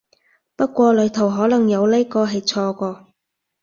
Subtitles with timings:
[0.55, 3.13] 不過裡頭可能有呢個係錯個